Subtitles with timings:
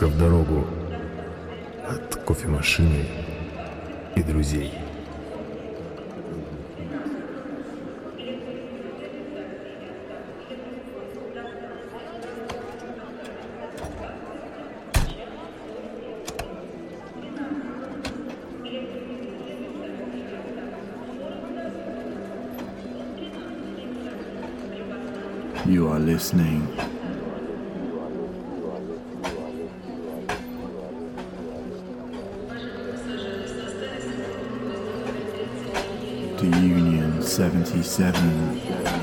[0.00, 0.64] Музыка в дорогу.
[1.88, 3.04] От кофемашины
[4.14, 4.72] и друзей.
[25.66, 26.87] You are listening
[37.38, 38.97] 77.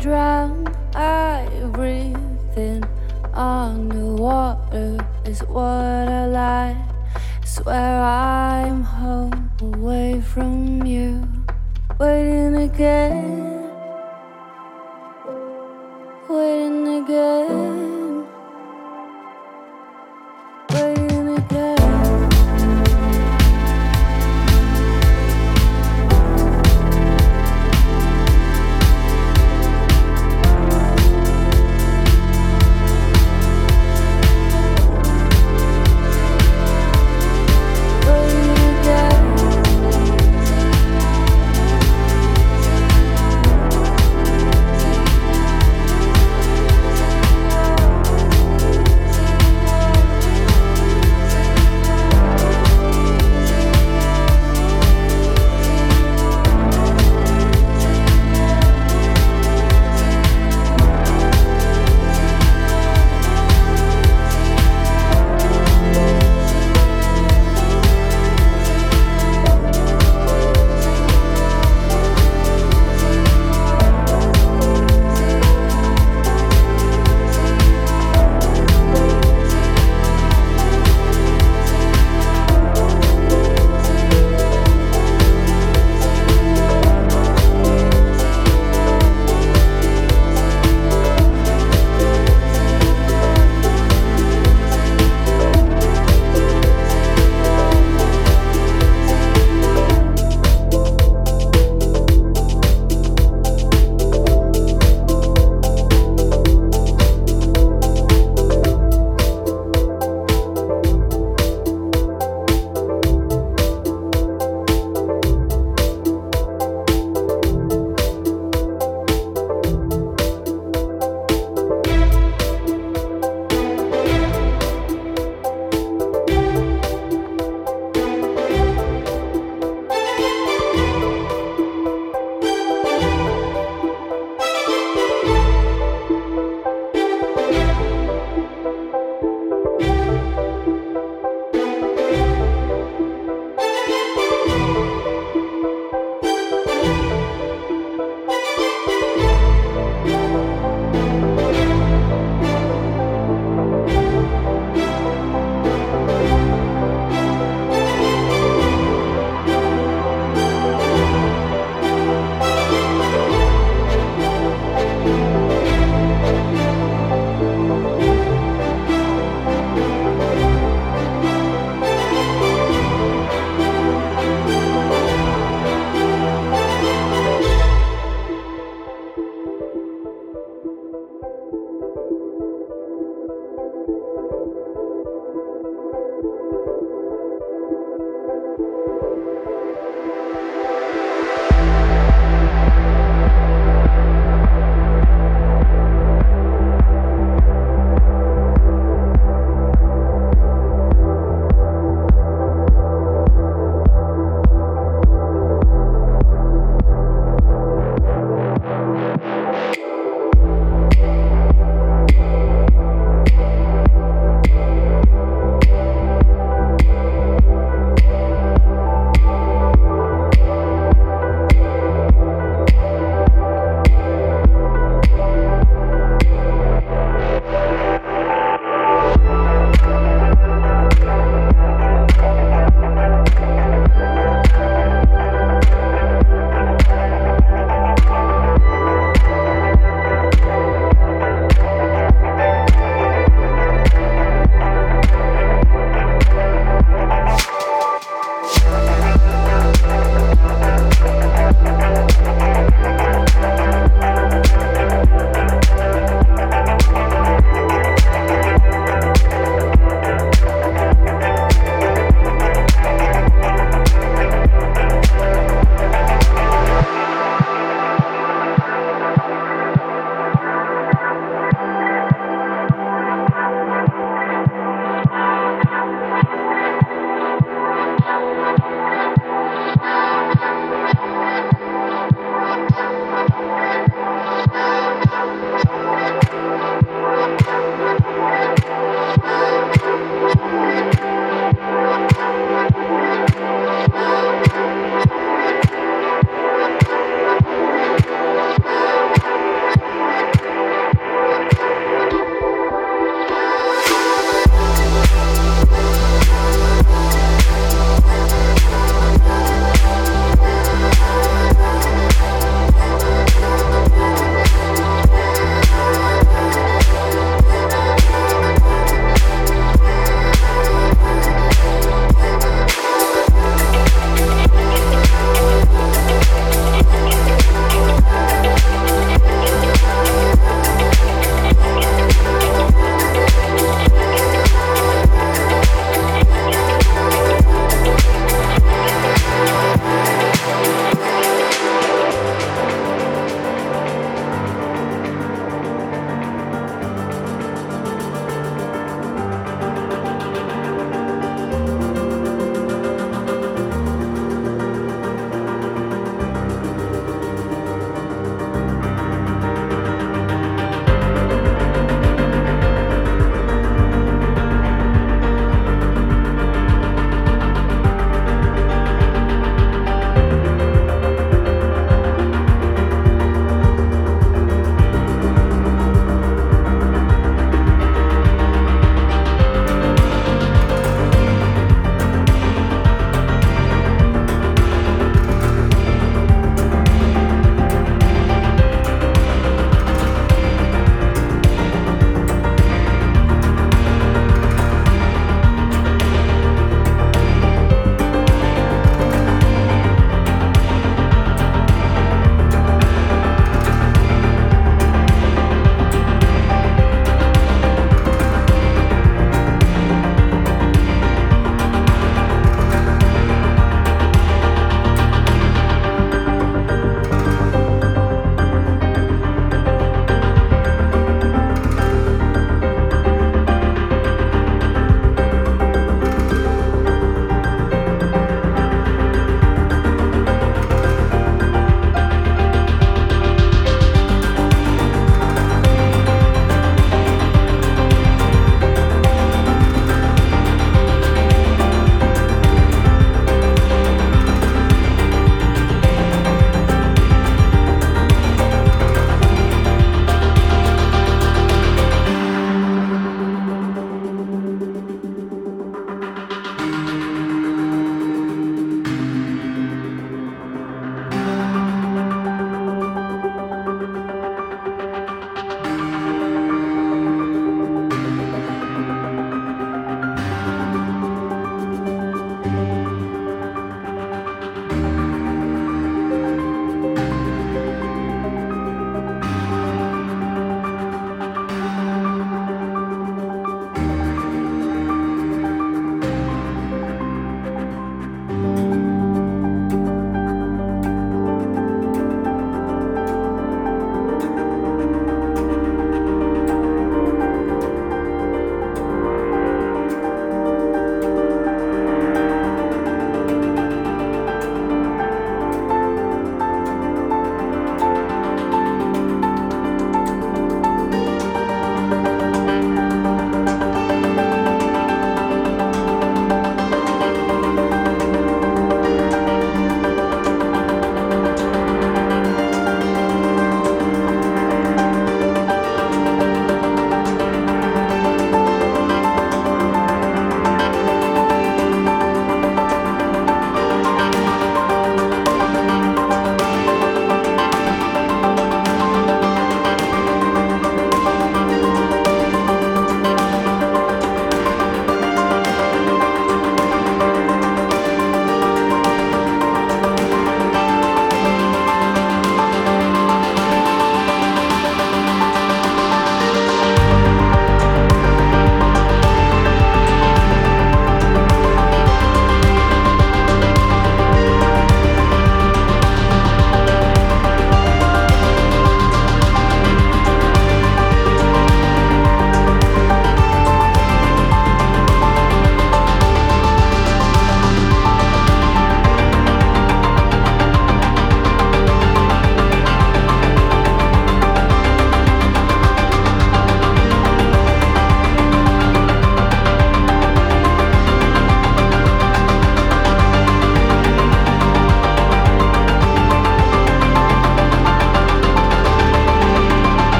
[0.00, 0.66] drown.
[0.94, 2.16] I breathe
[2.56, 2.82] in
[3.34, 6.76] underwater is what I like.
[7.44, 11.28] Swear I'm home away from you,
[11.98, 13.19] waiting again.